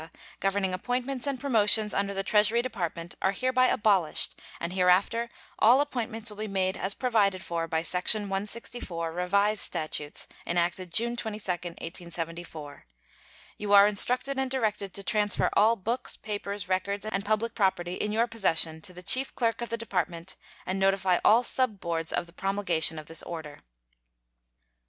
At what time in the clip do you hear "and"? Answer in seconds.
1.27-1.39, 4.59-4.73, 14.39-14.49, 17.05-17.23, 20.65-20.79